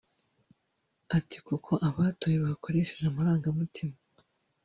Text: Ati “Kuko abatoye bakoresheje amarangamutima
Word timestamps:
Ati 1.17 1.37
“Kuko 1.47 1.71
abatoye 1.87 2.37
bakoresheje 2.45 3.05
amarangamutima 3.07 3.95